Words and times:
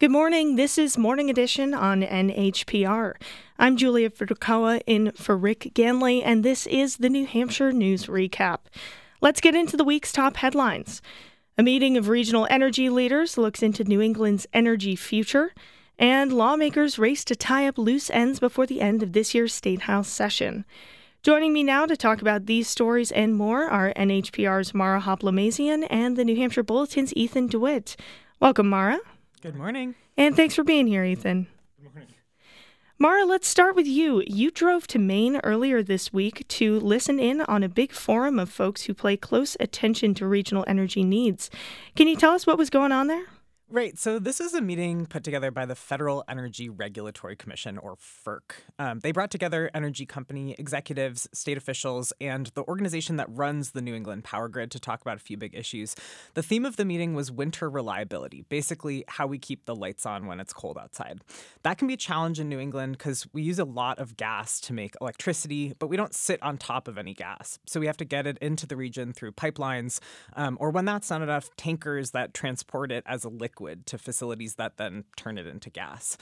Good 0.00 0.12
morning. 0.12 0.54
This 0.54 0.78
is 0.78 0.96
Morning 0.96 1.28
Edition 1.28 1.74
on 1.74 2.02
NHPR. 2.02 3.14
I'm 3.58 3.76
Julia 3.76 4.10
Furukawa 4.10 4.80
in 4.86 5.10
for 5.10 5.36
Rick 5.36 5.72
Ganley, 5.74 6.22
and 6.24 6.44
this 6.44 6.68
is 6.68 6.98
the 6.98 7.10
New 7.10 7.26
Hampshire 7.26 7.72
News 7.72 8.06
Recap. 8.06 8.58
Let's 9.20 9.40
get 9.40 9.56
into 9.56 9.76
the 9.76 9.82
week's 9.82 10.12
top 10.12 10.36
headlines. 10.36 11.02
A 11.58 11.64
meeting 11.64 11.96
of 11.96 12.06
regional 12.06 12.46
energy 12.48 12.88
leaders 12.88 13.36
looks 13.36 13.60
into 13.60 13.82
New 13.82 14.00
England's 14.00 14.46
energy 14.52 14.94
future, 14.94 15.52
and 15.98 16.32
lawmakers 16.32 17.00
race 17.00 17.24
to 17.24 17.34
tie 17.34 17.66
up 17.66 17.76
loose 17.76 18.08
ends 18.08 18.38
before 18.38 18.66
the 18.66 18.80
end 18.80 19.02
of 19.02 19.14
this 19.14 19.34
year's 19.34 19.52
State 19.52 19.80
House 19.80 20.08
session. 20.08 20.64
Joining 21.24 21.52
me 21.52 21.64
now 21.64 21.86
to 21.86 21.96
talk 21.96 22.20
about 22.20 22.46
these 22.46 22.68
stories 22.68 23.10
and 23.10 23.34
more 23.34 23.64
are 23.64 23.92
NHPR's 23.94 24.72
Mara 24.72 25.00
Hoplamazian 25.00 25.88
and 25.90 26.16
the 26.16 26.24
New 26.24 26.36
Hampshire 26.36 26.62
Bulletin's 26.62 27.12
Ethan 27.16 27.48
DeWitt. 27.48 27.96
Welcome, 28.38 28.68
Mara. 28.68 29.00
Good 29.40 29.54
morning. 29.54 29.94
And 30.16 30.34
thanks 30.34 30.54
for 30.54 30.64
being 30.64 30.88
here, 30.88 31.04
Ethan. 31.04 31.46
Good 31.80 31.94
morning. 31.94 32.14
Mara, 32.98 33.24
let's 33.24 33.46
start 33.46 33.76
with 33.76 33.86
you. 33.86 34.24
You 34.26 34.50
drove 34.50 34.88
to 34.88 34.98
Maine 34.98 35.40
earlier 35.44 35.84
this 35.84 36.12
week 36.12 36.46
to 36.48 36.80
listen 36.80 37.20
in 37.20 37.42
on 37.42 37.62
a 37.62 37.68
big 37.68 37.92
forum 37.92 38.40
of 38.40 38.50
folks 38.50 38.82
who 38.82 38.94
pay 38.94 39.16
close 39.16 39.56
attention 39.60 40.14
to 40.14 40.26
regional 40.26 40.64
energy 40.66 41.04
needs. 41.04 41.48
Can 41.94 42.08
you 42.08 42.16
tell 42.16 42.32
us 42.32 42.46
what 42.46 42.58
was 42.58 42.70
going 42.70 42.90
on 42.90 43.06
there? 43.06 43.26
Right. 43.70 43.98
So 43.98 44.18
this 44.18 44.40
is 44.40 44.54
a 44.54 44.62
meeting 44.62 45.04
put 45.04 45.22
together 45.22 45.50
by 45.50 45.66
the 45.66 45.74
Federal 45.74 46.24
Energy 46.26 46.70
Regulatory 46.70 47.36
Commission, 47.36 47.76
or 47.76 47.96
FERC. 47.96 48.40
Um, 48.78 49.00
they 49.00 49.12
brought 49.12 49.30
together 49.30 49.70
energy 49.74 50.06
company 50.06 50.56
executives, 50.58 51.28
state 51.34 51.58
officials, 51.58 52.10
and 52.18 52.46
the 52.54 52.62
organization 52.62 53.16
that 53.16 53.26
runs 53.28 53.72
the 53.72 53.82
New 53.82 53.94
England 53.94 54.24
power 54.24 54.48
grid 54.48 54.70
to 54.70 54.80
talk 54.80 55.02
about 55.02 55.18
a 55.18 55.20
few 55.20 55.36
big 55.36 55.54
issues. 55.54 55.94
The 56.32 56.42
theme 56.42 56.64
of 56.64 56.76
the 56.76 56.86
meeting 56.86 57.12
was 57.12 57.30
winter 57.30 57.68
reliability, 57.68 58.40
basically 58.48 59.04
how 59.06 59.26
we 59.26 59.38
keep 59.38 59.66
the 59.66 59.76
lights 59.76 60.06
on 60.06 60.26
when 60.26 60.40
it's 60.40 60.54
cold 60.54 60.78
outside. 60.78 61.20
That 61.62 61.76
can 61.76 61.88
be 61.88 61.94
a 61.94 61.98
challenge 61.98 62.40
in 62.40 62.48
New 62.48 62.58
England 62.58 62.96
because 62.96 63.26
we 63.34 63.42
use 63.42 63.58
a 63.58 63.66
lot 63.66 63.98
of 63.98 64.16
gas 64.16 64.60
to 64.62 64.72
make 64.72 64.94
electricity, 64.98 65.74
but 65.78 65.88
we 65.88 65.98
don't 65.98 66.14
sit 66.14 66.42
on 66.42 66.56
top 66.56 66.88
of 66.88 66.96
any 66.96 67.12
gas. 67.12 67.58
So 67.66 67.80
we 67.80 67.86
have 67.86 67.98
to 67.98 68.06
get 68.06 68.26
it 68.26 68.38
into 68.38 68.66
the 68.66 68.76
region 68.76 69.12
through 69.12 69.32
pipelines, 69.32 70.00
um, 70.36 70.56
or 70.58 70.70
when 70.70 70.86
that's 70.86 71.10
not 71.10 71.20
enough, 71.20 71.50
tankers 71.58 72.12
that 72.12 72.32
transport 72.32 72.90
it 72.90 73.04
as 73.06 73.24
a 73.24 73.28
liquid 73.28 73.57
liquid 73.58 73.86
to 73.86 73.98
facilities 73.98 74.54
that 74.54 74.76
then 74.76 75.04
turn 75.16 75.38
it 75.38 75.46
into 75.46 75.70
gas. 75.70 76.16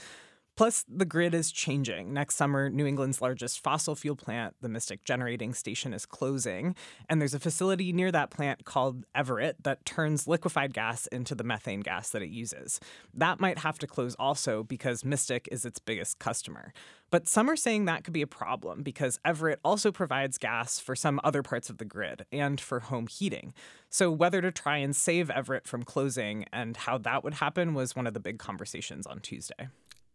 Plus, 0.57 0.83
the 0.89 1.05
grid 1.05 1.35
is 1.35 1.51
changing. 1.51 2.11
Next 2.11 2.33
summer, 2.33 2.67
New 2.67 2.87
England's 2.87 3.21
largest 3.21 3.59
fossil 3.59 3.93
fuel 3.93 4.15
plant, 4.15 4.55
the 4.59 4.67
Mystic 4.67 5.03
Generating 5.03 5.53
Station, 5.53 5.93
is 5.93 6.07
closing. 6.07 6.75
And 7.07 7.21
there's 7.21 7.35
a 7.35 7.39
facility 7.39 7.93
near 7.93 8.11
that 8.11 8.31
plant 8.31 8.65
called 8.65 9.05
Everett 9.13 9.63
that 9.63 9.85
turns 9.85 10.27
liquefied 10.27 10.73
gas 10.73 11.05
into 11.07 11.35
the 11.35 11.43
methane 11.43 11.81
gas 11.81 12.09
that 12.09 12.23
it 12.23 12.29
uses. 12.29 12.79
That 13.13 13.39
might 13.39 13.59
have 13.59 13.77
to 13.77 13.87
close 13.87 14.15
also 14.15 14.63
because 14.63 15.05
Mystic 15.05 15.47
is 15.51 15.63
its 15.63 15.77
biggest 15.77 16.17
customer. 16.17 16.73
But 17.11 17.27
some 17.27 17.51
are 17.51 17.55
saying 17.55 17.85
that 17.85 18.03
could 18.03 18.13
be 18.13 18.23
a 18.23 18.27
problem 18.27 18.81
because 18.81 19.19
Everett 19.23 19.59
also 19.63 19.91
provides 19.91 20.39
gas 20.39 20.79
for 20.79 20.95
some 20.95 21.21
other 21.23 21.43
parts 21.43 21.69
of 21.69 21.77
the 21.77 21.85
grid 21.85 22.25
and 22.31 22.59
for 22.59 22.79
home 22.79 23.05
heating. 23.05 23.53
So, 23.91 24.11
whether 24.11 24.41
to 24.41 24.51
try 24.51 24.77
and 24.77 24.95
save 24.95 25.29
Everett 25.29 25.67
from 25.67 25.83
closing 25.83 26.45
and 26.51 26.75
how 26.75 26.97
that 26.97 27.23
would 27.23 27.35
happen 27.35 27.75
was 27.75 27.95
one 27.95 28.07
of 28.07 28.15
the 28.15 28.19
big 28.19 28.39
conversations 28.39 29.05
on 29.05 29.19
Tuesday. 29.19 29.67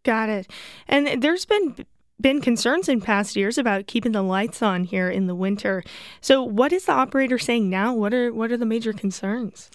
Got 0.05 0.29
it. 0.29 0.51
And 0.89 1.23
there's 1.23 1.45
been 1.45 1.87
been 2.21 2.41
concerns 2.41 2.89
in 2.89 3.01
past 3.01 3.35
years 3.35 3.59
about 3.59 3.89
keeping 3.89 4.13
the 4.13 4.23
lights 4.23 4.63
on 4.63 4.85
here 4.85 5.11
in 5.11 5.27
the 5.27 5.35
winter. 5.35 5.83
So 6.21 6.43
what 6.43 6.73
is 6.73 6.85
the 6.85 6.93
operator 6.93 7.39
saying 7.39 7.69
now? 7.69 7.95
What 7.95 8.15
are 8.15 8.33
what 8.33 8.53
are 8.53 8.57
the 8.57 8.67
major 8.67 8.93
concerns? 8.93 9.71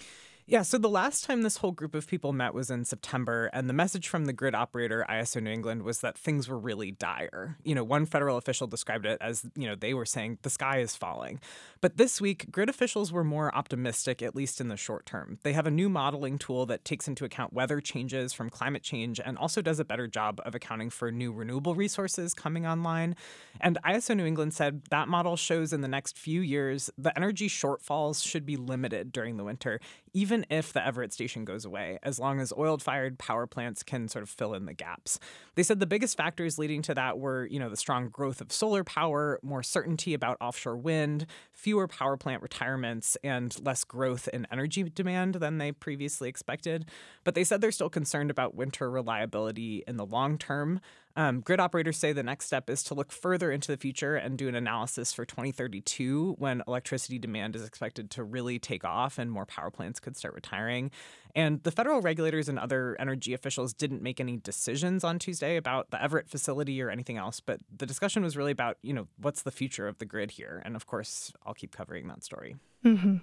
Yeah, 0.50 0.62
so 0.62 0.78
the 0.78 0.88
last 0.88 1.24
time 1.24 1.42
this 1.42 1.58
whole 1.58 1.72
group 1.72 1.94
of 1.94 2.06
people 2.06 2.32
met 2.32 2.54
was 2.54 2.70
in 2.70 2.86
September, 2.86 3.50
and 3.52 3.68
the 3.68 3.74
message 3.74 4.08
from 4.08 4.24
the 4.24 4.32
grid 4.32 4.54
operator, 4.54 5.04
ISO 5.06 5.42
New 5.42 5.50
England, 5.50 5.82
was 5.82 6.00
that 6.00 6.16
things 6.16 6.48
were 6.48 6.58
really 6.58 6.90
dire. 6.90 7.58
You 7.64 7.74
know, 7.74 7.84
one 7.84 8.06
federal 8.06 8.38
official 8.38 8.66
described 8.66 9.04
it 9.04 9.18
as, 9.20 9.44
you 9.54 9.66
know, 9.66 9.74
they 9.74 9.92
were 9.92 10.06
saying 10.06 10.38
the 10.40 10.48
sky 10.48 10.78
is 10.78 10.96
falling. 10.96 11.38
But 11.82 11.98
this 11.98 12.18
week, 12.18 12.50
grid 12.50 12.70
officials 12.70 13.12
were 13.12 13.24
more 13.24 13.54
optimistic, 13.54 14.22
at 14.22 14.34
least 14.34 14.58
in 14.58 14.68
the 14.68 14.78
short 14.78 15.04
term. 15.04 15.38
They 15.42 15.52
have 15.52 15.66
a 15.66 15.70
new 15.70 15.90
modeling 15.90 16.38
tool 16.38 16.64
that 16.64 16.82
takes 16.82 17.06
into 17.06 17.26
account 17.26 17.52
weather 17.52 17.82
changes 17.82 18.32
from 18.32 18.48
climate 18.48 18.82
change 18.82 19.20
and 19.22 19.36
also 19.36 19.60
does 19.60 19.78
a 19.78 19.84
better 19.84 20.06
job 20.06 20.40
of 20.46 20.54
accounting 20.54 20.88
for 20.88 21.12
new 21.12 21.30
renewable 21.30 21.74
resources 21.74 22.32
coming 22.32 22.66
online. 22.66 23.16
And 23.60 23.76
ISO 23.84 24.16
New 24.16 24.24
England 24.24 24.54
said 24.54 24.80
that 24.88 25.08
model 25.08 25.36
shows 25.36 25.74
in 25.74 25.82
the 25.82 25.88
next 25.88 26.16
few 26.16 26.40
years 26.40 26.88
the 26.96 27.14
energy 27.18 27.50
shortfalls 27.50 28.26
should 28.26 28.46
be 28.46 28.56
limited 28.56 29.12
during 29.12 29.36
the 29.36 29.44
winter, 29.44 29.78
even 30.14 30.37
if 30.50 30.72
the 30.72 30.84
Everett 30.84 31.12
station 31.12 31.44
goes 31.44 31.64
away, 31.64 31.98
as 32.02 32.18
long 32.18 32.40
as 32.40 32.52
oil 32.56 32.78
fired 32.78 33.18
power 33.18 33.46
plants 33.46 33.82
can 33.82 34.08
sort 34.08 34.22
of 34.22 34.28
fill 34.28 34.54
in 34.54 34.66
the 34.66 34.74
gaps. 34.74 35.18
They 35.54 35.62
said 35.62 35.80
the 35.80 35.86
biggest 35.86 36.16
factors 36.16 36.58
leading 36.58 36.82
to 36.82 36.94
that 36.94 37.18
were, 37.18 37.46
you 37.46 37.58
know, 37.58 37.68
the 37.68 37.76
strong 37.76 38.08
growth 38.08 38.40
of 38.40 38.52
solar 38.52 38.84
power, 38.84 39.38
more 39.42 39.62
certainty 39.62 40.14
about 40.14 40.36
offshore 40.40 40.76
wind, 40.76 41.26
fewer 41.52 41.88
power 41.88 42.16
plant 42.16 42.42
retirements, 42.42 43.16
and 43.22 43.56
less 43.64 43.84
growth 43.84 44.28
in 44.28 44.46
energy 44.50 44.82
demand 44.84 45.34
than 45.36 45.58
they 45.58 45.72
previously 45.72 46.28
expected. 46.28 46.86
But 47.24 47.34
they 47.34 47.44
said 47.44 47.60
they're 47.60 47.72
still 47.72 47.90
concerned 47.90 48.30
about 48.30 48.54
winter 48.54 48.90
reliability 48.90 49.84
in 49.86 49.96
the 49.96 50.06
long 50.06 50.38
term. 50.38 50.80
Um, 51.18 51.40
grid 51.40 51.58
operators 51.58 51.96
say 51.96 52.12
the 52.12 52.22
next 52.22 52.46
step 52.46 52.70
is 52.70 52.84
to 52.84 52.94
look 52.94 53.10
further 53.10 53.50
into 53.50 53.72
the 53.72 53.76
future 53.76 54.14
and 54.14 54.38
do 54.38 54.46
an 54.46 54.54
analysis 54.54 55.12
for 55.12 55.24
2032 55.24 56.36
when 56.38 56.62
electricity 56.68 57.18
demand 57.18 57.56
is 57.56 57.66
expected 57.66 58.08
to 58.12 58.22
really 58.22 58.60
take 58.60 58.84
off 58.84 59.18
and 59.18 59.28
more 59.28 59.44
power 59.44 59.68
plants 59.68 59.98
could 59.98 60.16
start 60.16 60.32
retiring. 60.32 60.92
And 61.34 61.60
the 61.64 61.72
federal 61.72 62.00
regulators 62.00 62.48
and 62.48 62.56
other 62.56 62.96
energy 63.00 63.34
officials 63.34 63.74
didn't 63.74 64.00
make 64.00 64.20
any 64.20 64.36
decisions 64.36 65.02
on 65.02 65.18
Tuesday 65.18 65.56
about 65.56 65.90
the 65.90 66.00
Everett 66.00 66.28
facility 66.28 66.80
or 66.80 66.88
anything 66.88 67.16
else, 67.16 67.40
but 67.40 67.58
the 67.76 67.84
discussion 67.84 68.22
was 68.22 68.36
really 68.36 68.52
about, 68.52 68.78
you 68.82 68.92
know, 68.92 69.08
what's 69.20 69.42
the 69.42 69.50
future 69.50 69.88
of 69.88 69.98
the 69.98 70.06
grid 70.06 70.30
here? 70.30 70.62
And 70.64 70.76
of 70.76 70.86
course, 70.86 71.32
I'll 71.44 71.52
keep 71.52 71.74
covering 71.74 72.06
that 72.06 72.22
story. 72.22 72.54
Mm-hmm. 72.84 73.16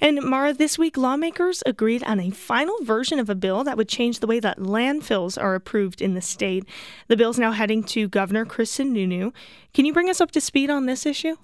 And 0.00 0.22
Mara, 0.22 0.54
this 0.54 0.78
week 0.78 0.96
lawmakers 0.96 1.62
agreed 1.66 2.02
on 2.04 2.20
a 2.20 2.30
final 2.30 2.76
version 2.82 3.18
of 3.18 3.28
a 3.28 3.34
bill 3.34 3.62
that 3.64 3.76
would 3.76 3.88
change 3.88 4.20
the 4.20 4.26
way 4.26 4.40
that 4.40 4.58
landfills 4.58 5.40
are 5.40 5.54
approved 5.54 6.00
in 6.00 6.14
the 6.14 6.22
state. 6.22 6.64
The 7.08 7.16
bill 7.16 7.30
is 7.30 7.38
now 7.38 7.52
heading 7.52 7.84
to 7.84 8.08
Governor 8.08 8.46
Chris 8.46 8.76
Sununu. 8.76 9.32
Can 9.74 9.84
you 9.84 9.92
bring 9.92 10.08
us 10.08 10.20
up 10.20 10.30
to 10.32 10.40
speed 10.40 10.70
on 10.70 10.86
this 10.86 11.04
issue? 11.04 11.36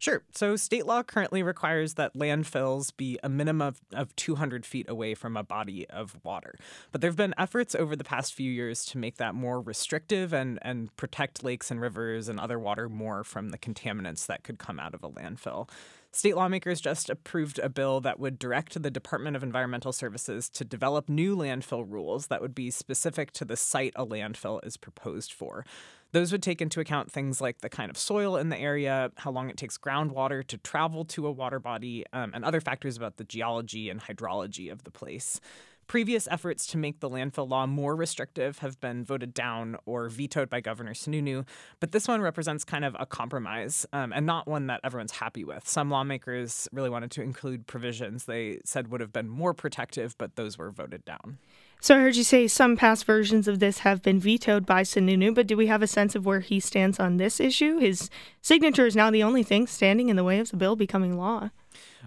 Sure. 0.00 0.22
So, 0.34 0.56
state 0.56 0.86
law 0.86 1.02
currently 1.02 1.42
requires 1.42 1.94
that 1.94 2.14
landfills 2.14 2.96
be 2.96 3.18
a 3.22 3.28
minimum 3.28 3.68
of, 3.68 3.82
of 3.92 4.16
200 4.16 4.64
feet 4.64 4.88
away 4.88 5.14
from 5.14 5.36
a 5.36 5.42
body 5.42 5.86
of 5.90 6.16
water. 6.22 6.54
But 6.90 7.02
there 7.02 7.10
have 7.10 7.18
been 7.18 7.34
efforts 7.36 7.74
over 7.74 7.94
the 7.94 8.02
past 8.02 8.32
few 8.32 8.50
years 8.50 8.86
to 8.86 8.98
make 8.98 9.18
that 9.18 9.34
more 9.34 9.60
restrictive 9.60 10.32
and, 10.32 10.58
and 10.62 10.96
protect 10.96 11.44
lakes 11.44 11.70
and 11.70 11.82
rivers 11.82 12.30
and 12.30 12.40
other 12.40 12.58
water 12.58 12.88
more 12.88 13.24
from 13.24 13.50
the 13.50 13.58
contaminants 13.58 14.24
that 14.24 14.42
could 14.42 14.58
come 14.58 14.80
out 14.80 14.94
of 14.94 15.04
a 15.04 15.10
landfill. 15.10 15.68
State 16.12 16.34
lawmakers 16.34 16.80
just 16.80 17.08
approved 17.08 17.60
a 17.60 17.68
bill 17.68 18.00
that 18.00 18.18
would 18.18 18.36
direct 18.36 18.82
the 18.82 18.90
Department 18.90 19.36
of 19.36 19.44
Environmental 19.44 19.92
Services 19.92 20.48
to 20.50 20.64
develop 20.64 21.08
new 21.08 21.36
landfill 21.36 21.84
rules 21.88 22.26
that 22.26 22.40
would 22.40 22.54
be 22.54 22.68
specific 22.68 23.30
to 23.32 23.44
the 23.44 23.56
site 23.56 23.92
a 23.94 24.04
landfill 24.04 24.58
is 24.66 24.76
proposed 24.76 25.32
for. 25.32 25.64
Those 26.10 26.32
would 26.32 26.42
take 26.42 26.60
into 26.60 26.80
account 26.80 27.12
things 27.12 27.40
like 27.40 27.60
the 27.60 27.68
kind 27.68 27.90
of 27.90 27.96
soil 27.96 28.36
in 28.36 28.48
the 28.48 28.58
area, 28.58 29.12
how 29.18 29.30
long 29.30 29.50
it 29.50 29.56
takes 29.56 29.78
groundwater 29.78 30.44
to 30.48 30.58
travel 30.58 31.04
to 31.06 31.28
a 31.28 31.32
water 31.32 31.60
body, 31.60 32.04
um, 32.12 32.32
and 32.34 32.44
other 32.44 32.60
factors 32.60 32.96
about 32.96 33.16
the 33.16 33.24
geology 33.24 33.88
and 33.88 34.00
hydrology 34.00 34.72
of 34.72 34.82
the 34.82 34.90
place. 34.90 35.40
Previous 35.90 36.28
efforts 36.30 36.68
to 36.68 36.78
make 36.78 37.00
the 37.00 37.10
landfill 37.10 37.48
law 37.48 37.66
more 37.66 37.96
restrictive 37.96 38.60
have 38.60 38.78
been 38.78 39.04
voted 39.04 39.34
down 39.34 39.76
or 39.86 40.08
vetoed 40.08 40.48
by 40.48 40.60
Governor 40.60 40.94
Sununu, 40.94 41.44
but 41.80 41.90
this 41.90 42.06
one 42.06 42.20
represents 42.20 42.62
kind 42.62 42.84
of 42.84 42.94
a 43.00 43.04
compromise 43.04 43.84
um, 43.92 44.12
and 44.12 44.24
not 44.24 44.46
one 44.46 44.68
that 44.68 44.80
everyone's 44.84 45.10
happy 45.10 45.42
with. 45.42 45.66
Some 45.66 45.90
lawmakers 45.90 46.68
really 46.70 46.90
wanted 46.90 47.10
to 47.10 47.22
include 47.22 47.66
provisions 47.66 48.26
they 48.26 48.60
said 48.64 48.86
would 48.92 49.00
have 49.00 49.12
been 49.12 49.28
more 49.28 49.52
protective, 49.52 50.16
but 50.16 50.36
those 50.36 50.56
were 50.56 50.70
voted 50.70 51.04
down. 51.04 51.38
So 51.80 51.96
I 51.96 51.98
heard 51.98 52.14
you 52.14 52.22
say 52.22 52.46
some 52.46 52.76
past 52.76 53.04
versions 53.04 53.48
of 53.48 53.58
this 53.58 53.78
have 53.78 54.00
been 54.00 54.20
vetoed 54.20 54.64
by 54.64 54.82
Sununu, 54.82 55.34
but 55.34 55.48
do 55.48 55.56
we 55.56 55.66
have 55.66 55.82
a 55.82 55.88
sense 55.88 56.14
of 56.14 56.24
where 56.24 56.38
he 56.38 56.60
stands 56.60 57.00
on 57.00 57.16
this 57.16 57.40
issue? 57.40 57.78
His 57.78 58.10
signature 58.42 58.86
is 58.86 58.94
now 58.94 59.10
the 59.10 59.24
only 59.24 59.42
thing 59.42 59.66
standing 59.66 60.08
in 60.08 60.14
the 60.14 60.22
way 60.22 60.38
of 60.38 60.52
the 60.52 60.56
bill 60.56 60.76
becoming 60.76 61.18
law. 61.18 61.50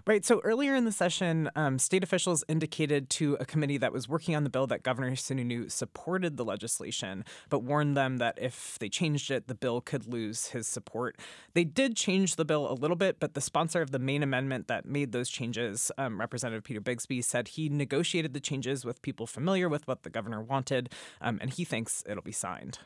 Right. 0.05 0.25
So 0.25 0.41
earlier 0.43 0.75
in 0.75 0.83
the 0.83 0.91
session, 0.91 1.49
um, 1.55 1.79
state 1.79 2.03
officials 2.03 2.43
indicated 2.49 3.09
to 3.11 3.37
a 3.39 3.45
committee 3.45 3.77
that 3.77 3.93
was 3.93 4.09
working 4.09 4.35
on 4.35 4.43
the 4.43 4.49
bill 4.49 4.67
that 4.67 4.83
Governor 4.83 5.11
Sununu 5.11 5.71
supported 5.71 6.35
the 6.35 6.43
legislation, 6.43 7.23
but 7.49 7.59
warned 7.63 7.95
them 7.95 8.17
that 8.17 8.37
if 8.37 8.77
they 8.79 8.89
changed 8.89 9.31
it, 9.31 9.47
the 9.47 9.55
bill 9.55 9.79
could 9.79 10.05
lose 10.05 10.47
his 10.47 10.67
support. 10.67 11.17
They 11.53 11.63
did 11.63 11.95
change 11.95 12.35
the 12.35 12.43
bill 12.43 12.69
a 12.69 12.73
little 12.75 12.97
bit, 12.97 13.21
but 13.21 13.33
the 13.33 13.39
sponsor 13.39 13.81
of 13.81 13.91
the 13.91 13.99
main 13.99 14.23
amendment 14.23 14.67
that 14.67 14.85
made 14.85 15.13
those 15.13 15.29
changes, 15.29 15.89
um, 15.97 16.19
Representative 16.19 16.65
Peter 16.65 16.81
Bixby, 16.81 17.21
said 17.21 17.49
he 17.49 17.69
negotiated 17.69 18.33
the 18.33 18.41
changes 18.41 18.83
with 18.83 19.01
people 19.03 19.25
familiar 19.25 19.69
with 19.69 19.87
what 19.87 20.03
the 20.03 20.09
governor 20.09 20.41
wanted, 20.41 20.89
um, 21.21 21.39
and 21.41 21.53
he 21.53 21.63
thinks 21.63 22.03
it'll 22.05 22.21
be 22.21 22.33
signed. 22.33 22.79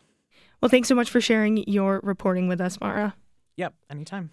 Well, 0.61 0.69
thanks 0.69 0.87
so 0.87 0.93
much 0.93 1.09
for 1.09 1.19
sharing 1.19 1.67
your 1.67 1.99
reporting 2.03 2.47
with 2.47 2.61
us, 2.61 2.79
Mara. 2.79 3.15
Yep, 3.55 3.73
anytime. 3.89 4.29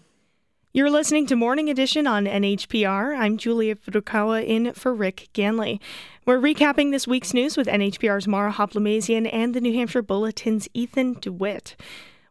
You're 0.75 0.91
listening 0.91 1.25
to 1.27 1.37
Morning 1.37 1.69
Edition 1.69 2.05
on 2.05 2.25
NHPR. 2.25 3.17
I'm 3.17 3.37
Julia 3.37 3.77
Furukawa 3.77 4.45
in 4.45 4.73
for 4.73 4.93
Rick 4.93 5.29
Ganley. 5.33 5.79
We're 6.25 6.37
recapping 6.37 6.91
this 6.91 7.07
week's 7.07 7.33
news 7.33 7.55
with 7.55 7.67
NHPR's 7.67 8.27
Mara 8.27 8.51
Hoplamazian 8.51 9.29
and 9.31 9.53
the 9.53 9.61
New 9.61 9.73
Hampshire 9.73 10.01
Bulletin's 10.01 10.67
Ethan 10.73 11.13
DeWitt. 11.21 11.77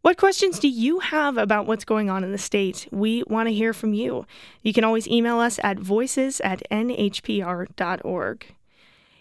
What 0.03 0.19
questions 0.19 0.59
do 0.59 0.69
you 0.69 0.99
have 0.99 1.39
about 1.39 1.67
what's 1.67 1.87
going 1.87 2.11
on 2.11 2.23
in 2.23 2.33
the 2.33 2.37
state? 2.37 2.87
We 2.93 3.23
want 3.29 3.49
to 3.49 3.55
hear 3.55 3.73
from 3.73 3.95
you. 3.95 4.27
You 4.61 4.75
can 4.75 4.85
always 4.85 5.09
email 5.09 5.39
us 5.39 5.59
at 5.65 5.79
voices 5.79 6.43
at 6.43 6.63
nhpr.org. 6.71 8.55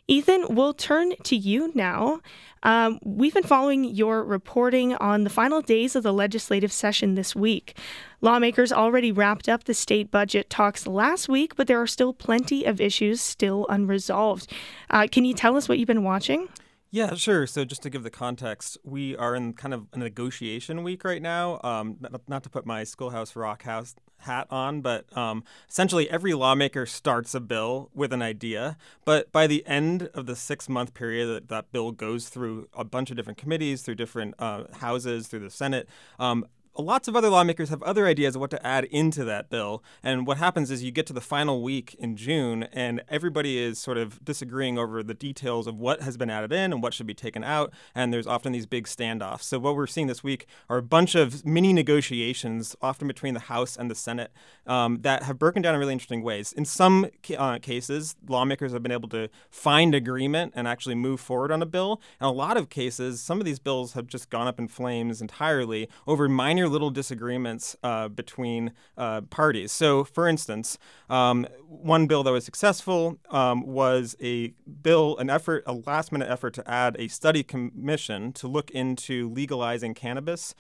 Ethan, 0.07 0.47
we'll 0.49 0.73
turn 0.73 1.13
to 1.23 1.35
you 1.35 1.71
now. 1.73 2.19
Um, 2.63 2.99
we've 3.03 3.33
been 3.33 3.43
following 3.43 3.85
your 3.85 4.23
reporting 4.23 4.95
on 4.95 5.23
the 5.23 5.29
final 5.29 5.61
days 5.61 5.95
of 5.95 6.03
the 6.03 6.13
legislative 6.13 6.71
session 6.71 7.15
this 7.15 7.35
week. 7.35 7.77
Lawmakers 8.21 8.71
already 8.71 9.11
wrapped 9.11 9.47
up 9.47 9.63
the 9.63 9.73
state 9.73 10.11
budget 10.11 10.49
talks 10.49 10.87
last 10.87 11.29
week, 11.29 11.55
but 11.55 11.67
there 11.67 11.81
are 11.81 11.87
still 11.87 12.13
plenty 12.13 12.65
of 12.65 12.81
issues 12.81 13.21
still 13.21 13.65
unresolved. 13.69 14.51
Uh, 14.89 15.07
can 15.09 15.23
you 15.25 15.33
tell 15.33 15.55
us 15.55 15.69
what 15.69 15.79
you've 15.79 15.87
been 15.87 16.03
watching? 16.03 16.49
Yeah, 16.93 17.15
sure. 17.15 17.47
So 17.47 17.65
just 17.65 17.81
to 17.81 17.89
give 17.89 18.03
the 18.03 18.11
context, 18.11 18.77
we 18.83 19.17
are 19.17 19.33
in 19.33 19.53
kind 19.53 19.73
of 19.73 19.87
a 19.93 19.97
negotiation 19.97 20.83
week 20.83 21.03
right 21.03 21.23
now. 21.23 21.59
Um, 21.63 21.97
not, 22.27 22.43
to 22.43 22.51
put 22.51 22.67
my 22.67 22.83
Schoolhouse 22.83 23.35
Rock 23.35 23.63
house 23.63 23.95
hat 24.19 24.45
on, 24.51 24.81
but 24.81 25.05
um, 25.17 25.43
essentially 25.67 26.07
every 26.07 26.35
lawmaker 26.35 26.85
starts 26.85 27.33
a 27.33 27.39
bill 27.39 27.89
with 27.95 28.13
an 28.13 28.21
idea. 28.21 28.77
But 29.05 29.31
by 29.31 29.47
the 29.47 29.65
end 29.65 30.11
of 30.13 30.27
the 30.27 30.35
six 30.35 30.69
month 30.69 30.93
period 30.93 31.25
that 31.29 31.47
that 31.47 31.71
bill 31.71 31.93
goes 31.93 32.29
through 32.29 32.67
a 32.75 32.83
bunch 32.83 33.09
of 33.09 33.17
different 33.17 33.39
committees, 33.39 33.81
through 33.81 33.95
different 33.95 34.35
uh, 34.37 34.65
houses, 34.73 35.27
through 35.27 35.39
the 35.39 35.49
Senate, 35.49 35.89
um, 36.19 36.45
lots 36.77 37.07
of 37.07 37.15
other 37.15 37.29
lawmakers 37.29 37.69
have 37.69 37.83
other 37.83 38.07
ideas 38.07 38.35
of 38.35 38.41
what 38.41 38.51
to 38.51 38.65
add 38.65 38.85
into 38.85 39.23
that 39.25 39.49
bill. 39.49 39.83
And 40.01 40.25
what 40.25 40.37
happens 40.37 40.71
is 40.71 40.83
you 40.83 40.91
get 40.91 41.05
to 41.07 41.13
the 41.13 41.21
final 41.21 41.61
week 41.61 41.95
in 41.99 42.15
June, 42.15 42.63
and 42.73 43.03
everybody 43.09 43.57
is 43.57 43.79
sort 43.79 43.97
of 43.97 44.23
disagreeing 44.23 44.77
over 44.77 45.03
the 45.03 45.13
details 45.13 45.67
of 45.67 45.77
what 45.77 46.01
has 46.01 46.17
been 46.17 46.29
added 46.29 46.51
in 46.51 46.73
and 46.73 46.81
what 46.81 46.93
should 46.93 47.07
be 47.07 47.13
taken 47.13 47.43
out. 47.43 47.71
And 47.93 48.11
there's 48.11 48.27
often 48.27 48.51
these 48.51 48.65
big 48.65 48.85
standoffs. 48.85 49.43
So, 49.43 49.59
what 49.59 49.75
we're 49.75 49.87
seeing 49.87 50.07
this 50.07 50.23
week 50.23 50.47
are 50.69 50.77
a 50.77 50.83
bunch 50.83 51.15
of 51.15 51.45
mini 51.45 51.73
negotiations, 51.73 52.75
often 52.81 53.07
between 53.07 53.33
the 53.33 53.41
House 53.41 53.75
and 53.75 53.89
the 53.89 53.95
Senate, 53.95 54.31
um, 54.65 55.01
that 55.01 55.23
have 55.23 55.37
broken 55.37 55.61
down 55.61 55.75
in 55.75 55.79
really 55.79 55.93
interesting 55.93 56.23
ways. 56.23 56.53
In 56.53 56.65
some 56.65 57.07
uh, 57.37 57.59
cases, 57.59 58.15
lawmakers 58.27 58.73
have 58.73 58.81
been 58.81 58.91
able 58.91 59.09
to 59.09 59.29
find 59.49 59.93
agreement 59.93 60.53
and 60.55 60.67
actually 60.67 60.95
move 60.95 61.19
forward 61.19 61.51
on 61.51 61.61
a 61.61 61.65
bill. 61.65 62.01
In 62.19 62.25
a 62.25 62.31
lot 62.31 62.57
of 62.57 62.69
cases, 62.69 63.21
some 63.21 63.39
of 63.39 63.45
these 63.45 63.59
bills 63.59 63.93
have 63.93 64.07
just 64.07 64.29
gone 64.29 64.47
up 64.47 64.59
in 64.59 64.67
flames 64.67 65.21
entirely 65.21 65.87
over 66.07 66.27
minor 66.27 66.62
minor 66.63 66.71
little 66.71 66.91
disagreements 66.91 67.75
uh, 67.83 68.07
between 68.07 68.71
uh, 68.97 69.21
parties. 69.21 69.71
So, 69.71 70.03
for 70.03 70.27
instance, 70.27 70.77
um, 71.09 71.45
one 71.67 72.07
bill 72.07 72.23
that 72.23 72.31
was 72.31 72.45
successful 72.45 73.17
um, 73.29 73.65
was 73.65 74.15
a 74.21 74.53
bill, 74.81 75.17
an 75.17 75.29
effort, 75.29 75.63
a 75.65 75.73
last 75.73 76.11
minute 76.11 76.29
effort 76.29 76.53
to 76.53 76.69
add 76.69 76.95
a 76.97 77.07
study 77.07 77.43
commission 77.43 78.31
to 78.33 78.47
look 78.47 78.71
into 78.71 79.29
legalizing 79.29 79.93
cannabis 79.93 80.55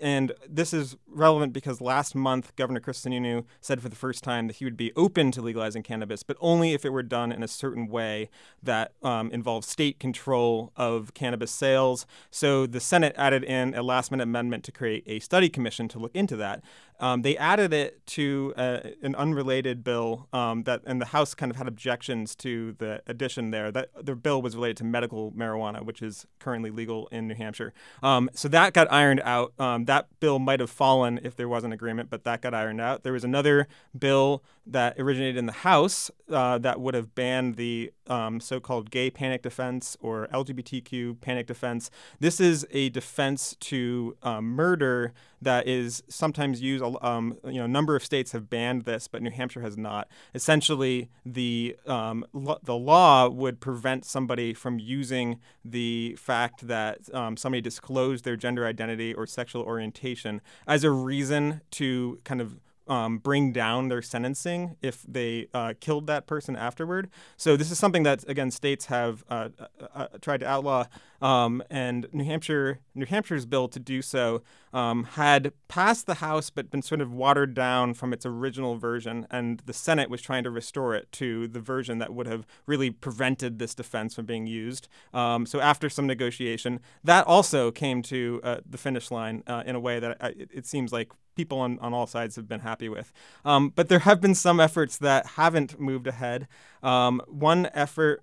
and 0.00 0.32
this 0.48 0.72
is 0.72 0.96
relevant 1.06 1.52
because 1.52 1.80
last 1.80 2.14
month 2.14 2.54
Governor 2.56 2.80
Chris 2.80 3.00
Sununu 3.00 3.44
said 3.60 3.80
for 3.80 3.88
the 3.88 3.96
first 3.96 4.22
time 4.22 4.46
that 4.46 4.56
he 4.56 4.64
would 4.64 4.76
be 4.76 4.92
open 4.96 5.30
to 5.32 5.42
legalizing 5.42 5.82
cannabis, 5.82 6.22
but 6.22 6.36
only 6.40 6.72
if 6.72 6.84
it 6.84 6.90
were 6.90 7.02
done 7.02 7.32
in 7.32 7.42
a 7.42 7.48
certain 7.48 7.88
way 7.88 8.28
that 8.62 8.92
um, 9.02 9.30
involves 9.30 9.66
state 9.68 9.98
control 9.98 10.72
of 10.76 11.14
cannabis 11.14 11.50
sales. 11.50 12.06
So 12.30 12.66
the 12.66 12.80
Senate 12.80 13.14
added 13.16 13.44
in 13.44 13.74
a 13.74 13.82
last-minute 13.82 14.24
amendment 14.24 14.64
to 14.64 14.72
create 14.72 15.04
a 15.06 15.18
study 15.20 15.48
commission 15.48 15.88
to 15.88 15.98
look 15.98 16.14
into 16.14 16.36
that. 16.36 16.62
Um, 16.98 17.22
they 17.22 17.36
added 17.36 17.72
it 17.72 18.04
to 18.06 18.54
uh, 18.56 18.80
an 19.02 19.14
unrelated 19.14 19.84
bill 19.84 20.28
um, 20.32 20.62
that, 20.64 20.82
and 20.86 21.00
the 21.00 21.06
House 21.06 21.34
kind 21.34 21.50
of 21.50 21.56
had 21.56 21.68
objections 21.68 22.34
to 22.36 22.74
the 22.78 23.02
addition 23.06 23.50
there. 23.50 23.70
That 23.70 23.90
the 24.00 24.14
bill 24.14 24.42
was 24.42 24.56
related 24.56 24.78
to 24.78 24.84
medical 24.84 25.32
marijuana, 25.32 25.84
which 25.84 26.02
is 26.02 26.26
currently 26.38 26.70
legal 26.70 27.08
in 27.08 27.28
New 27.28 27.34
Hampshire. 27.34 27.72
Um, 28.02 28.30
so 28.34 28.48
that 28.48 28.72
got 28.72 28.90
ironed 28.92 29.20
out. 29.24 29.52
Um, 29.58 29.84
that 29.86 30.08
bill 30.20 30.38
might 30.38 30.60
have 30.60 30.70
fallen 30.70 31.20
if 31.22 31.36
there 31.36 31.48
was 31.48 31.64
an 31.64 31.72
agreement, 31.72 32.10
but 32.10 32.24
that 32.24 32.42
got 32.42 32.54
ironed 32.54 32.80
out. 32.80 33.02
There 33.02 33.12
was 33.12 33.24
another 33.24 33.68
bill 33.98 34.42
that 34.66 34.98
originated 34.98 35.36
in 35.36 35.46
the 35.46 35.52
House 35.52 36.10
uh, 36.30 36.58
that 36.58 36.80
would 36.80 36.94
have 36.94 37.14
banned 37.14 37.56
the 37.56 37.92
um, 38.08 38.40
so-called 38.40 38.90
gay 38.90 39.10
panic 39.10 39.42
defense 39.42 39.96
or 40.00 40.28
LGBTQ 40.32 41.20
panic 41.20 41.46
defense. 41.46 41.90
This 42.20 42.40
is 42.40 42.66
a 42.70 42.88
defense 42.90 43.56
to 43.60 44.16
um, 44.22 44.46
murder 44.46 45.12
that 45.42 45.66
is 45.66 46.02
sometimes 46.08 46.60
used. 46.60 46.82
Um, 47.02 47.38
you 47.44 47.54
know, 47.54 47.64
a 47.64 47.68
number 47.68 47.94
of 47.94 48.04
states 48.04 48.32
have 48.32 48.48
banned 48.48 48.82
this, 48.82 49.08
but 49.08 49.22
New 49.22 49.30
Hampshire 49.30 49.60
has 49.60 49.76
not. 49.76 50.08
Essentially, 50.34 51.08
the 51.24 51.76
um, 51.86 52.24
lo- 52.32 52.58
the 52.62 52.76
law 52.76 53.28
would 53.28 53.60
prevent 53.60 54.04
somebody 54.04 54.54
from 54.54 54.78
using 54.78 55.38
the 55.64 56.16
fact 56.18 56.66
that 56.66 57.12
um, 57.14 57.36
somebody 57.36 57.60
disclosed 57.60 58.24
their 58.24 58.36
gender 58.36 58.66
identity 58.66 59.12
or 59.12 59.26
sexual 59.26 59.62
orientation 59.62 60.40
as 60.66 60.84
a 60.84 60.90
reason 60.90 61.60
to 61.72 62.18
kind 62.24 62.40
of 62.40 62.56
um, 62.88 63.18
bring 63.18 63.52
down 63.52 63.88
their 63.88 64.02
sentencing 64.02 64.76
if 64.82 65.02
they 65.02 65.48
uh, 65.52 65.74
killed 65.80 66.06
that 66.06 66.26
person 66.26 66.56
afterward. 66.56 67.08
So 67.36 67.56
this 67.56 67.70
is 67.70 67.78
something 67.78 68.02
that 68.04 68.28
again 68.28 68.50
states 68.50 68.86
have 68.86 69.24
uh, 69.28 69.48
uh, 69.58 69.86
uh, 69.94 70.06
tried 70.20 70.40
to 70.40 70.46
outlaw, 70.46 70.86
um, 71.20 71.62
and 71.70 72.06
New 72.12 72.24
Hampshire, 72.24 72.80
New 72.94 73.06
Hampshire's 73.06 73.46
bill 73.46 73.68
to 73.68 73.80
do 73.80 74.02
so 74.02 74.42
um, 74.72 75.04
had 75.04 75.52
passed 75.68 76.06
the 76.06 76.14
House 76.14 76.50
but 76.50 76.70
been 76.70 76.82
sort 76.82 77.00
of 77.00 77.12
watered 77.12 77.54
down 77.54 77.94
from 77.94 78.12
its 78.12 78.26
original 78.26 78.76
version, 78.76 79.26
and 79.30 79.62
the 79.66 79.72
Senate 79.72 80.10
was 80.10 80.20
trying 80.20 80.44
to 80.44 80.50
restore 80.50 80.94
it 80.94 81.10
to 81.12 81.48
the 81.48 81.60
version 81.60 81.98
that 81.98 82.12
would 82.12 82.26
have 82.26 82.46
really 82.66 82.90
prevented 82.90 83.58
this 83.58 83.74
defense 83.74 84.14
from 84.14 84.26
being 84.26 84.46
used. 84.46 84.88
Um, 85.14 85.46
so 85.46 85.60
after 85.60 85.88
some 85.88 86.06
negotiation, 86.06 86.80
that 87.04 87.26
also 87.26 87.70
came 87.70 88.02
to 88.02 88.40
uh, 88.42 88.56
the 88.68 88.78
finish 88.78 89.10
line 89.10 89.42
uh, 89.46 89.62
in 89.66 89.74
a 89.74 89.80
way 89.80 89.98
that 90.00 90.18
it, 90.22 90.50
it 90.52 90.66
seems 90.66 90.92
like 90.92 91.10
people 91.36 91.58
on, 91.60 91.78
on 91.78 91.94
all 91.94 92.06
sides 92.06 92.34
have 92.34 92.48
been 92.48 92.60
happy 92.60 92.88
with. 92.88 93.12
Um, 93.44 93.70
but 93.74 93.88
there 93.88 94.00
have 94.00 94.20
been 94.20 94.34
some 94.34 94.58
efforts 94.58 94.96
that 94.98 95.26
haven't 95.26 95.78
moved 95.78 96.06
ahead. 96.06 96.48
Um, 96.82 97.22
one 97.28 97.68
effort 97.74 98.22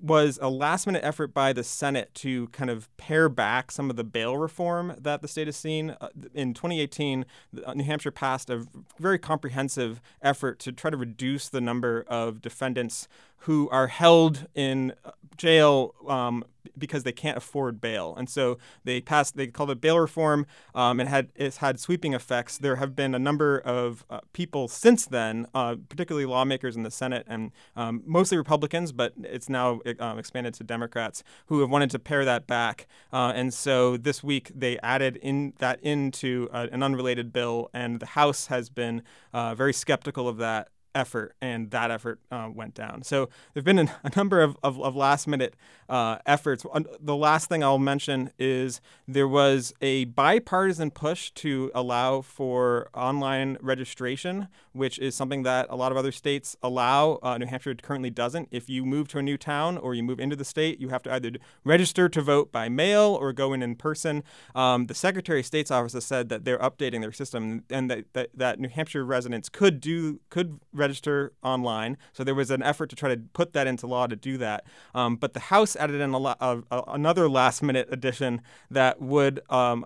was 0.00 0.38
a 0.40 0.48
last 0.48 0.86
minute 0.86 1.02
effort 1.04 1.34
by 1.34 1.52
the 1.52 1.64
Senate 1.64 2.14
to 2.14 2.48
kind 2.48 2.70
of 2.70 2.94
pare 2.96 3.28
back 3.28 3.70
some 3.70 3.90
of 3.90 3.96
the 3.96 4.04
bail 4.04 4.36
reform 4.36 4.94
that 4.98 5.22
the 5.22 5.28
state 5.28 5.46
has 5.46 5.56
seen. 5.56 5.96
Uh, 6.00 6.08
in 6.34 6.54
2018, 6.54 7.24
uh, 7.64 7.74
New 7.74 7.84
Hampshire 7.84 8.10
passed 8.10 8.50
a 8.50 8.66
very 8.98 9.18
comprehensive 9.18 10.00
effort 10.22 10.58
to 10.60 10.72
try 10.72 10.90
to 10.90 10.96
reduce 10.96 11.48
the 11.48 11.60
number 11.60 12.04
of 12.08 12.40
defendants 12.40 13.08
who 13.40 13.68
are 13.70 13.88
held 13.88 14.46
in 14.54 14.92
uh, 15.04 15.12
jail 15.36 15.94
um, 16.08 16.44
because 16.78 17.02
they 17.02 17.12
can't 17.12 17.36
afford 17.36 17.80
bail. 17.80 18.14
And 18.16 18.28
so 18.28 18.58
they 18.84 19.00
passed, 19.00 19.36
they 19.36 19.46
called 19.46 19.70
it 19.70 19.80
bail 19.80 19.98
reform, 19.98 20.46
um, 20.74 21.00
and 21.00 21.08
had 21.08 21.28
it's 21.34 21.58
had 21.58 21.80
sweeping 21.80 22.14
effects. 22.14 22.58
There 22.58 22.76
have 22.76 22.94
been 22.94 23.14
a 23.14 23.18
number 23.18 23.58
of 23.58 24.04
uh, 24.10 24.20
people 24.32 24.68
since 24.68 25.06
then, 25.06 25.46
uh, 25.54 25.76
particularly 25.88 26.26
lawmakers 26.26 26.76
in 26.76 26.82
the 26.82 26.90
Senate 26.90 27.24
and 27.28 27.52
um, 27.76 28.02
mostly 28.06 28.36
Republicans, 28.36 28.92
but 28.92 29.12
it's 29.22 29.48
now 29.48 29.80
um, 29.98 30.18
expanded 30.18 30.54
to 30.54 30.64
Democrats 30.64 31.22
who 31.46 31.60
have 31.60 31.70
wanted 31.70 31.90
to 31.90 31.98
pare 31.98 32.24
that 32.24 32.46
back. 32.46 32.86
Uh, 33.12 33.32
and 33.34 33.52
so 33.52 33.96
this 33.96 34.22
week 34.22 34.50
they 34.54 34.78
added 34.78 35.16
in 35.16 35.52
that 35.58 35.80
into 35.82 36.48
uh, 36.52 36.66
an 36.72 36.82
unrelated 36.82 37.32
bill, 37.32 37.70
and 37.72 38.00
the 38.00 38.06
House 38.06 38.46
has 38.46 38.68
been 38.68 39.02
uh, 39.32 39.54
very 39.54 39.72
skeptical 39.72 40.28
of 40.28 40.36
that 40.38 40.68
effort, 40.96 41.36
and 41.40 41.70
that 41.70 41.90
effort 41.90 42.18
uh, 42.32 42.48
went 42.52 42.74
down. 42.74 43.02
So 43.02 43.26
there 43.52 43.60
have 43.60 43.64
been 43.64 43.78
a, 43.78 43.94
a 44.02 44.10
number 44.16 44.40
of, 44.40 44.56
of, 44.62 44.80
of 44.80 44.96
last 44.96 45.28
minute 45.28 45.54
uh, 45.88 46.18
efforts. 46.26 46.64
The 47.00 47.14
last 47.14 47.48
thing 47.48 47.62
I'll 47.62 47.78
mention 47.78 48.30
is 48.38 48.80
there 49.06 49.28
was 49.28 49.72
a 49.80 50.06
bipartisan 50.06 50.90
push 50.90 51.30
to 51.32 51.70
allow 51.74 52.22
for 52.22 52.88
online 52.94 53.58
registration, 53.60 54.48
which 54.72 54.98
is 54.98 55.14
something 55.14 55.42
that 55.44 55.66
a 55.68 55.76
lot 55.76 55.92
of 55.92 55.98
other 55.98 56.12
states 56.12 56.56
allow. 56.62 57.18
Uh, 57.22 57.36
New 57.38 57.46
Hampshire 57.46 57.74
currently 57.74 58.10
doesn't. 58.10 58.48
If 58.50 58.70
you 58.70 58.84
move 58.84 59.08
to 59.08 59.18
a 59.18 59.22
new 59.22 59.36
town 59.36 59.76
or 59.76 59.94
you 59.94 60.02
move 60.02 60.18
into 60.18 60.36
the 60.36 60.44
state, 60.44 60.80
you 60.80 60.88
have 60.88 61.02
to 61.02 61.12
either 61.12 61.32
register 61.62 62.08
to 62.08 62.22
vote 62.22 62.50
by 62.50 62.68
mail 62.68 63.16
or 63.20 63.32
go 63.32 63.52
in 63.52 63.62
in 63.62 63.76
person. 63.76 64.24
Um, 64.54 64.86
the 64.86 64.94
Secretary 64.94 65.40
of 65.40 65.46
State's 65.46 65.70
office 65.70 65.92
has 65.92 66.06
said 66.06 66.30
that 66.30 66.44
they're 66.44 66.58
updating 66.58 67.02
their 67.02 67.12
system 67.12 67.64
and 67.68 67.90
that, 67.90 68.12
that, 68.14 68.30
that 68.34 68.58
New 68.58 68.68
Hampshire 68.68 69.04
residents 69.04 69.48
could 69.50 69.80
do 69.80 70.20
could 70.30 70.58
register 70.72 70.85
register 70.86 71.32
online. 71.42 71.98
So 72.12 72.22
there 72.22 72.34
was 72.34 72.50
an 72.50 72.62
effort 72.62 72.88
to 72.90 72.96
try 72.96 73.08
to 73.14 73.20
put 73.32 73.52
that 73.54 73.66
into 73.66 73.86
law 73.86 74.06
to 74.06 74.16
do 74.16 74.38
that. 74.38 74.64
Um, 74.94 75.16
but 75.16 75.34
the 75.34 75.40
House 75.40 75.74
added 75.74 76.00
in 76.00 76.14
a, 76.14 76.62
another 77.00 77.28
last 77.28 77.62
minute 77.62 77.88
addition 77.90 78.40
that 78.70 78.94
would 79.00 79.40
um, 79.50 79.84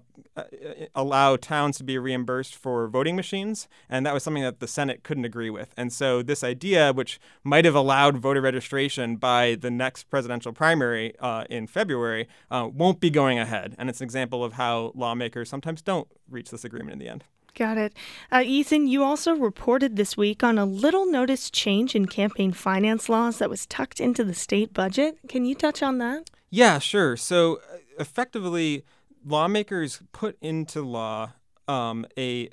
allow 0.94 1.36
towns 1.36 1.78
to 1.78 1.84
be 1.84 1.96
reimbursed 1.98 2.54
for 2.54 2.86
voting 2.88 3.16
machines. 3.16 3.68
And 3.88 4.04
that 4.04 4.14
was 4.14 4.22
something 4.22 4.42
that 4.42 4.60
the 4.60 4.68
Senate 4.68 5.02
couldn't 5.02 5.24
agree 5.24 5.50
with. 5.50 5.72
And 5.76 5.90
so 5.92 6.22
this 6.22 6.44
idea, 6.44 6.92
which 6.92 7.18
might 7.42 7.64
have 7.64 7.74
allowed 7.74 8.18
voter 8.18 8.42
registration 8.42 9.16
by 9.16 9.56
the 9.58 9.70
next 9.70 10.10
presidential 10.10 10.52
primary 10.52 11.14
uh, 11.18 11.44
in 11.48 11.66
February, 11.66 12.28
uh, 12.50 12.68
won't 12.70 13.00
be 13.00 13.10
going 13.10 13.38
ahead. 13.38 13.74
And 13.78 13.88
it's 13.88 14.00
an 14.00 14.04
example 14.04 14.44
of 14.44 14.54
how 14.54 14.92
lawmakers 14.94 15.48
sometimes 15.48 15.80
don't 15.80 16.08
reach 16.28 16.50
this 16.50 16.64
agreement 16.64 16.92
in 16.92 16.98
the 16.98 17.08
end. 17.08 17.24
Got 17.60 17.76
it. 17.76 17.92
Uh, 18.32 18.42
Ethan, 18.42 18.86
you 18.86 19.04
also 19.04 19.34
reported 19.34 19.96
this 19.96 20.16
week 20.16 20.42
on 20.42 20.56
a 20.56 20.64
little 20.64 21.04
noticed 21.04 21.52
change 21.52 21.94
in 21.94 22.06
campaign 22.06 22.52
finance 22.52 23.10
laws 23.10 23.36
that 23.36 23.50
was 23.50 23.66
tucked 23.66 24.00
into 24.00 24.24
the 24.24 24.32
state 24.32 24.72
budget. 24.72 25.18
Can 25.28 25.44
you 25.44 25.54
touch 25.54 25.82
on 25.82 25.98
that? 25.98 26.30
Yeah, 26.48 26.78
sure. 26.78 27.18
So, 27.18 27.56
uh, 27.56 27.76
effectively, 27.98 28.86
lawmakers 29.26 30.00
put 30.12 30.38
into 30.40 30.80
law 30.80 31.32
um, 31.68 32.06
a 32.16 32.48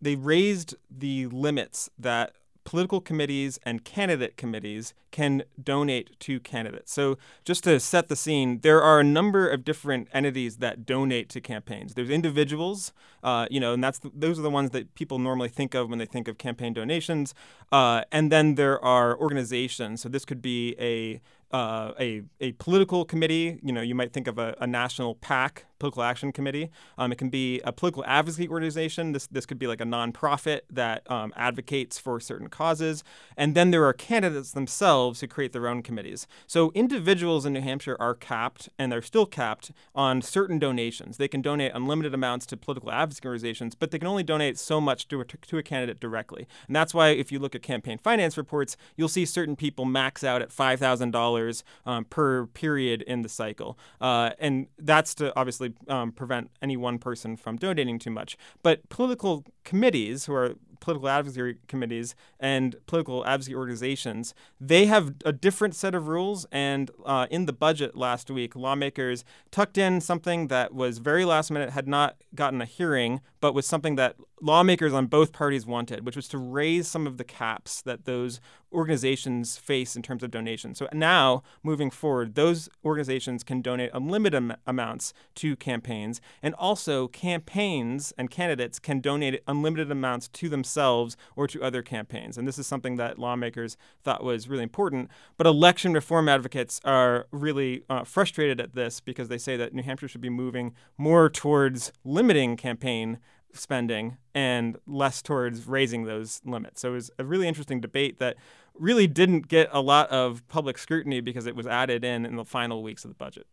they 0.00 0.16
raised 0.16 0.74
the 0.90 1.26
limits 1.26 1.90
that 1.98 2.32
political 2.64 3.00
committees 3.00 3.58
and 3.64 3.84
candidate 3.84 4.36
committees 4.36 4.94
can 5.10 5.44
donate 5.62 6.18
to 6.18 6.40
candidates. 6.40 6.92
So, 6.92 7.18
just 7.44 7.64
to 7.64 7.78
set 7.78 8.08
the 8.08 8.16
scene, 8.16 8.60
there 8.60 8.82
are 8.82 9.00
a 9.00 9.04
number 9.04 9.48
of 9.48 9.64
different 9.64 10.08
entities 10.12 10.56
that 10.56 10.84
donate 10.84 11.28
to 11.30 11.40
campaigns. 11.40 11.94
There's 11.94 12.10
individuals, 12.10 12.92
uh, 13.22 13.46
you 13.50 13.60
know, 13.60 13.74
and 13.74 13.84
that's 13.84 14.00
the, 14.00 14.10
those 14.14 14.38
are 14.38 14.42
the 14.42 14.50
ones 14.50 14.70
that 14.70 14.94
people 14.94 15.18
normally 15.18 15.48
think 15.48 15.74
of 15.74 15.88
when 15.88 15.98
they 15.98 16.06
think 16.06 16.26
of 16.26 16.38
campaign 16.38 16.72
donations. 16.72 17.34
Uh, 17.70 18.02
and 18.10 18.32
then 18.32 18.56
there 18.56 18.82
are 18.84 19.16
organizations. 19.18 20.00
So, 20.00 20.08
this 20.08 20.24
could 20.24 20.42
be 20.42 20.74
a 20.80 21.20
uh, 21.54 21.92
a, 22.00 22.22
a 22.40 22.52
political 22.52 23.04
committee. 23.04 23.60
You 23.62 23.72
know, 23.72 23.80
you 23.90 23.94
might 23.94 24.12
think 24.12 24.26
of 24.26 24.38
a, 24.38 24.56
a 24.60 24.66
national 24.66 25.14
PAC, 25.14 25.66
political 25.78 26.02
action 26.02 26.32
committee. 26.32 26.70
Um, 26.98 27.12
it 27.12 27.18
can 27.18 27.30
be 27.30 27.60
a 27.60 27.72
political 27.72 28.04
advocacy 28.06 28.48
organization. 28.48 29.12
This 29.12 29.26
this 29.28 29.46
could 29.46 29.60
be 29.64 29.68
like 29.68 29.80
a 29.80 29.84
nonprofit 29.84 30.60
that 30.70 31.08
um, 31.10 31.32
advocates 31.36 31.98
for 31.98 32.18
certain 32.18 32.48
causes. 32.48 33.04
And 33.36 33.54
then 33.54 33.70
there 33.70 33.84
are 33.84 33.92
candidates 33.92 34.52
themselves 34.52 35.20
who 35.20 35.28
create 35.28 35.52
their 35.52 35.68
own 35.68 35.82
committees. 35.82 36.26
So 36.46 36.72
individuals 36.74 37.46
in 37.46 37.52
New 37.52 37.60
Hampshire 37.60 37.96
are 38.00 38.14
capped, 38.14 38.68
and 38.78 38.90
they're 38.90 39.02
still 39.12 39.26
capped 39.26 39.70
on 39.94 40.22
certain 40.22 40.58
donations. 40.58 41.18
They 41.18 41.28
can 41.28 41.42
donate 41.42 41.72
unlimited 41.72 42.14
amounts 42.14 42.46
to 42.46 42.56
political 42.56 42.90
advocacy 42.90 43.26
organizations, 43.28 43.76
but 43.76 43.92
they 43.92 44.00
can 44.00 44.08
only 44.08 44.24
donate 44.24 44.58
so 44.58 44.80
much 44.80 45.06
to 45.08 45.20
a, 45.20 45.24
to 45.24 45.58
a 45.58 45.62
candidate 45.62 46.00
directly. 46.00 46.48
And 46.66 46.74
that's 46.74 46.94
why 46.94 47.10
if 47.10 47.30
you 47.30 47.38
look 47.38 47.54
at 47.54 47.62
campaign 47.62 47.98
finance 47.98 48.36
reports, 48.36 48.76
you'll 48.96 49.08
see 49.08 49.24
certain 49.24 49.54
people 49.54 49.84
max 49.84 50.24
out 50.24 50.42
at 50.42 50.50
five 50.50 50.80
thousand 50.80 51.12
dollars 51.12 51.43
um, 51.84 52.04
per 52.04 52.46
period 52.46 53.02
in 53.02 53.22
the 53.22 53.28
cycle, 53.28 53.78
uh, 54.00 54.30
and 54.38 54.68
that's 54.78 55.14
to 55.16 55.36
obviously 55.36 55.72
um, 55.88 56.12
prevent 56.12 56.50
any 56.62 56.76
one 56.76 56.98
person 56.98 57.36
from 57.36 57.56
donating 57.56 57.98
too 57.98 58.10
much. 58.10 58.36
But 58.62 58.88
political 58.88 59.44
committees, 59.64 60.26
who 60.26 60.34
are 60.34 60.54
political 60.84 61.08
advocacy 61.08 61.56
committees 61.66 62.14
and 62.38 62.76
political 62.86 63.24
advocacy 63.24 63.54
organizations, 63.54 64.34
they 64.60 64.84
have 64.84 65.14
a 65.24 65.32
different 65.32 65.74
set 65.74 65.94
of 65.94 66.08
rules. 66.08 66.46
And 66.52 66.90
uh, 67.06 67.26
in 67.30 67.46
the 67.46 67.54
budget 67.54 67.96
last 67.96 68.30
week, 68.30 68.54
lawmakers 68.54 69.24
tucked 69.50 69.78
in 69.78 70.02
something 70.02 70.48
that 70.48 70.74
was 70.74 70.98
very 70.98 71.24
last 71.24 71.50
minute, 71.50 71.70
had 71.70 71.88
not 71.88 72.16
gotten 72.34 72.60
a 72.60 72.66
hearing, 72.66 73.22
but 73.40 73.54
was 73.54 73.66
something 73.66 73.96
that 73.96 74.16
lawmakers 74.44 74.92
on 74.92 75.06
both 75.06 75.32
parties 75.32 75.64
wanted, 75.64 76.04
which 76.04 76.16
was 76.16 76.28
to 76.28 76.38
raise 76.38 76.86
some 76.86 77.06
of 77.06 77.16
the 77.16 77.24
caps 77.24 77.80
that 77.80 78.04
those 78.04 78.40
organizations 78.72 79.56
face 79.56 79.96
in 79.96 80.02
terms 80.02 80.22
of 80.22 80.30
donations. 80.30 80.78
So 80.78 80.88
now, 80.92 81.42
moving 81.62 81.90
forward, 81.90 82.34
those 82.34 82.68
organizations 82.84 83.42
can 83.42 83.62
donate 83.62 83.90
unlimited 83.94 84.36
am- 84.36 84.56
amounts 84.66 85.14
to 85.36 85.56
campaigns, 85.56 86.20
and 86.42 86.54
also 86.56 87.08
campaigns 87.08 88.12
and 88.18 88.30
candidates 88.30 88.78
can 88.78 89.00
donate 89.00 89.42
unlimited 89.48 89.90
amounts 89.90 90.28
to 90.28 90.48
themselves 90.50 91.16
or 91.36 91.46
to 91.46 91.62
other 91.62 91.80
campaigns. 91.82 92.36
And 92.36 92.46
this 92.46 92.58
is 92.58 92.66
something 92.66 92.96
that 92.96 93.18
lawmakers 93.18 93.78
thought 94.02 94.22
was 94.22 94.48
really 94.48 94.64
important. 94.64 95.08
But 95.38 95.46
election 95.46 95.94
reform 95.94 96.28
advocates 96.28 96.80
are 96.84 97.26
really 97.30 97.84
uh, 97.88 98.04
frustrated 98.04 98.60
at 98.60 98.74
this 98.74 99.00
because 99.00 99.28
they 99.28 99.38
say 99.38 99.56
that 99.56 99.72
New 99.72 99.82
Hampshire 99.82 100.08
should 100.08 100.20
be 100.20 100.28
moving 100.28 100.74
more 100.98 101.30
towards 101.30 101.92
limiting 102.04 102.56
campaign 102.56 103.18
spending 103.56 104.16
and 104.34 104.76
less 104.86 105.22
towards 105.22 105.66
raising 105.66 106.04
those 106.04 106.40
limits. 106.44 106.80
So 106.80 106.90
it 106.90 106.94
was 106.94 107.10
a 107.18 107.24
really 107.24 107.48
interesting 107.48 107.80
debate 107.80 108.18
that 108.18 108.36
really 108.74 109.06
didn't 109.06 109.48
get 109.48 109.68
a 109.72 109.80
lot 109.80 110.08
of 110.10 110.46
public 110.48 110.78
scrutiny 110.78 111.20
because 111.20 111.46
it 111.46 111.54
was 111.54 111.66
added 111.66 112.04
in 112.04 112.26
in 112.26 112.36
the 112.36 112.44
final 112.44 112.82
weeks 112.82 113.04
of 113.04 113.10
the 113.10 113.14
budget. 113.14 113.46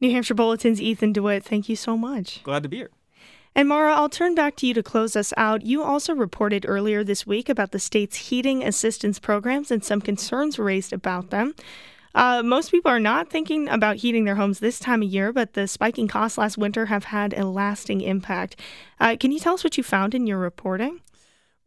New 0.00 0.10
Hampshire 0.10 0.34
Bulletin's 0.34 0.80
Ethan 0.80 1.12
DeWitt, 1.12 1.44
thank 1.44 1.68
you 1.68 1.76
so 1.76 1.96
much. 1.96 2.42
Glad 2.42 2.62
to 2.62 2.68
be 2.68 2.78
here. 2.78 2.90
And 3.54 3.68
Mara, 3.68 3.94
I'll 3.94 4.08
turn 4.08 4.34
back 4.34 4.56
to 4.56 4.66
you 4.66 4.74
to 4.74 4.82
close 4.82 5.16
us 5.16 5.32
out. 5.36 5.66
You 5.66 5.82
also 5.82 6.14
reported 6.14 6.64
earlier 6.68 7.02
this 7.02 7.26
week 7.26 7.48
about 7.48 7.72
the 7.72 7.80
state's 7.80 8.16
heating 8.16 8.62
assistance 8.64 9.18
programs 9.18 9.70
and 9.70 9.84
some 9.84 10.00
concerns 10.00 10.58
raised 10.58 10.92
about 10.92 11.30
them. 11.30 11.54
Uh, 12.14 12.42
most 12.42 12.70
people 12.70 12.90
are 12.90 13.00
not 13.00 13.30
thinking 13.30 13.68
about 13.68 13.96
heating 13.96 14.24
their 14.24 14.34
homes 14.34 14.58
this 14.58 14.78
time 14.78 15.02
of 15.02 15.08
year, 15.08 15.32
but 15.32 15.52
the 15.52 15.68
spiking 15.68 16.08
costs 16.08 16.38
last 16.38 16.58
winter 16.58 16.86
have 16.86 17.04
had 17.04 17.32
a 17.34 17.46
lasting 17.46 18.00
impact. 18.00 18.56
Uh, 18.98 19.16
can 19.18 19.30
you 19.30 19.38
tell 19.38 19.54
us 19.54 19.64
what 19.64 19.76
you 19.76 19.84
found 19.84 20.14
in 20.14 20.26
your 20.26 20.38
reporting? 20.38 21.00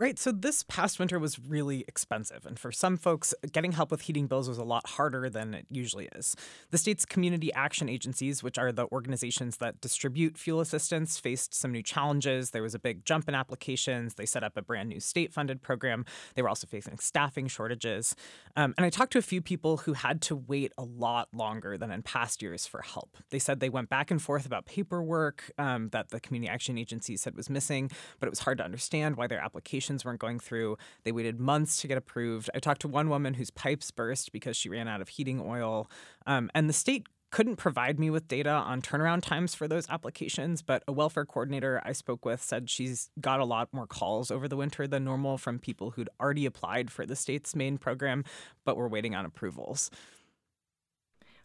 Right. 0.04 0.20
So 0.20 0.34
this 0.34 0.64
past 0.64 1.00
winter 1.00 1.18
was 1.18 1.40
really 1.40 1.86
expensive. 1.88 2.46
And 2.46 2.60
for 2.60 2.74
some 2.74 2.98
folks, 2.98 3.34
getting 3.54 3.72
help 3.72 3.90
with 3.90 4.02
heating 4.02 4.28
bills 4.28 4.50
was 4.50 4.58
a 4.58 4.64
lot 4.66 4.86
harder 4.86 5.30
than 5.30 5.54
it 5.54 5.66
usually 5.70 6.10
is. 6.14 6.36
The 6.72 6.78
state's 6.78 7.06
community 7.06 7.54
action 7.54 7.88
agencies, 7.88 8.44
which 8.44 8.58
are 8.58 8.74
the 8.74 8.86
organizations 8.92 9.56
that 9.60 9.80
distribute 9.80 10.38
fuel 10.38 10.60
assistance, 10.60 11.22
faced 11.22 11.54
some 11.54 11.72
new 11.72 11.82
challenges. 11.82 12.50
There 12.50 12.62
was 12.62 12.76
a 12.76 12.80
big 12.80 13.06
jump 13.06 13.30
in 13.30 13.34
applications. 13.34 14.16
They 14.16 14.26
set 14.26 14.44
up 14.44 14.58
a 14.58 14.62
brand 14.62 14.90
new 14.90 15.00
state 15.00 15.32
funded 15.32 15.62
program. 15.62 16.04
They 16.36 16.42
were 16.42 16.50
also 16.50 16.68
facing 16.68 17.00
staffing 17.00 17.48
shortages. 17.48 18.14
Um, 18.58 18.74
and 18.78 18.86
I 18.86 18.90
talked 18.90 19.14
to 19.14 19.20
a 19.20 19.22
few 19.22 19.42
people 19.42 19.78
who 19.78 19.94
had 19.94 20.22
to 20.24 20.36
wait 20.36 20.74
a 20.78 20.84
lot 20.84 21.30
longer 21.34 21.78
than 21.78 21.92
in 21.92 22.02
past 22.02 22.42
years 22.42 22.68
for 22.68 22.82
help. 22.82 23.16
They 23.30 23.40
said 23.40 23.62
they 23.62 23.70
went 23.70 23.88
back 23.88 24.12
and 24.12 24.22
forth 24.22 24.46
about 24.46 24.66
paperwork 24.66 25.50
um, 25.58 25.88
that 25.94 26.10
the 26.10 26.20
community 26.20 26.52
action 26.52 26.78
agency 26.78 27.16
said 27.16 27.38
was 27.38 27.50
missing, 27.50 27.90
but 28.20 28.28
it 28.28 28.32
was 28.32 28.40
hard 28.40 28.58
to 28.58 28.66
understand 28.66 29.16
why 29.16 29.28
their 29.28 29.40
applications 29.40 29.93
weren't 30.06 30.20
going 30.20 30.40
through. 30.40 30.78
They 31.04 31.12
waited 31.12 31.40
months 31.40 31.82
to 31.82 31.88
get 31.88 31.98
approved. 31.98 32.50
I 32.56 32.60
talked 32.60 32.82
to 32.82 32.88
one 32.88 33.10
woman 33.10 33.36
whose 33.36 33.52
pipes 33.52 33.92
burst 33.92 34.32
because 34.32 34.58
she 34.58 34.70
ran 34.70 34.88
out 34.88 35.02
of 35.02 35.10
heating 35.10 35.42
oil. 35.46 35.90
Um, 36.26 36.50
and 36.56 36.70
the 36.70 36.74
state 36.74 37.08
couldn't 37.34 37.56
provide 37.56 38.00
me 38.00 38.12
with 38.12 38.28
data 38.28 38.52
on 38.52 38.80
turnaround 38.80 39.24
times 39.24 39.56
for 39.56 39.68
those 39.68 39.90
applications, 39.90 40.62
but 40.62 40.84
a 40.88 40.92
welfare 40.92 41.26
coordinator 41.26 41.82
I 41.84 41.92
spoke 41.92 42.26
with 42.26 42.44
said 42.44 42.70
she's 42.70 43.10
got 43.20 43.40
a 43.40 43.46
lot 43.46 43.70
more 43.74 43.88
calls 43.88 44.30
over 44.30 44.48
the 44.48 44.56
winter 44.56 44.86
than 44.86 45.04
normal 45.04 45.40
from 45.40 45.58
people 45.58 45.92
who'd 45.92 46.10
already 46.22 46.46
applied 46.46 46.92
for 46.92 47.08
the 47.08 47.16
state's 47.16 47.56
main 47.56 47.80
program, 47.80 48.24
but 48.66 48.78
were 48.78 48.88
waiting 48.88 49.16
on 49.16 49.26
approvals. 49.26 49.90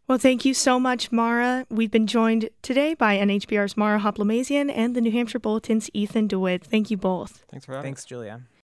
Well, 0.08 0.16
thank 0.16 0.46
you 0.46 0.54
so 0.54 0.80
much, 0.80 1.12
Mara. 1.12 1.66
We've 1.68 1.90
been 1.90 2.06
joined 2.06 2.48
today 2.62 2.94
by 2.94 3.18
NHPR's 3.18 3.76
Mara 3.76 4.00
Hoplamazian 4.00 4.72
and 4.74 4.96
the 4.96 5.02
New 5.02 5.12
Hampshire 5.12 5.38
Bulletin's 5.38 5.90
Ethan 5.92 6.28
DeWitt. 6.28 6.64
Thank 6.64 6.90
you 6.90 6.96
both. 6.96 7.44
Thanks 7.50 7.66
for 7.66 7.72
having 7.72 7.88
Thanks, 7.88 8.06
Julia. 8.06 8.40